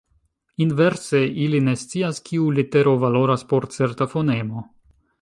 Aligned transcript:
Inverse, 0.63 1.21
ili 1.43 1.59
ne 1.67 1.77
scias, 1.83 2.21
kiu 2.31 2.49
litero 2.57 2.97
valoras 3.07 3.49
por 3.53 3.71
certa 3.79 4.13
fonemo. 4.17 4.69